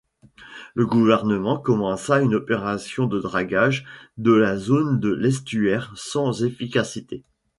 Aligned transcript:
Le 0.73 0.87
gouvernement 0.87 1.59
commença 1.59 2.19
une 2.21 2.33
opération 2.33 3.05
de 3.05 3.19
dragage 3.19 3.85
de 4.17 4.31
la 4.33 4.57
zone 4.57 4.99
de 4.99 5.09
l'estuaire, 5.13 5.93
sans 5.95 6.43
efficacité. 6.43 7.23